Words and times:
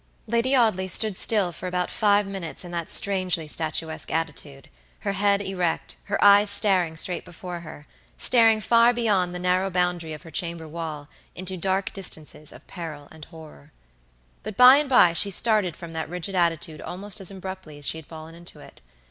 Lady 0.25 0.55
Audley 0.55 0.87
stood 0.87 1.15
still 1.15 1.51
for 1.51 1.67
about 1.67 1.91
five 1.91 2.25
minutes 2.25 2.65
in 2.65 2.71
that 2.71 2.89
strangely 2.89 3.47
statuesque 3.47 4.09
attitude, 4.09 4.67
her 5.01 5.11
head 5.11 5.43
erect, 5.43 5.95
her 6.05 6.17
eyes 6.23 6.49
staring 6.49 6.97
straight 6.97 7.23
before 7.23 7.59
herstaring 7.59 8.59
far 8.59 8.93
beyond 8.93 9.35
the 9.35 9.37
narrow 9.37 9.69
boundary 9.69 10.11
of 10.11 10.23
her 10.23 10.31
chamber 10.31 10.67
wall, 10.67 11.07
into 11.35 11.55
dark 11.55 11.93
distances 11.93 12.51
of 12.51 12.65
peril 12.65 13.09
and 13.11 13.25
horror. 13.25 13.71
But 14.41 14.57
by 14.57 14.77
and 14.77 14.89
by 14.89 15.13
she 15.13 15.29
started 15.29 15.75
from 15.75 15.93
that 15.93 16.09
rigid 16.09 16.33
attitude 16.33 16.81
almost 16.81 17.21
as 17.21 17.29
abruptly 17.29 17.77
as 17.77 17.87
she 17.87 17.99
had 17.99 18.07
fallen 18.07 18.33
into 18.33 18.59
it. 18.59 18.81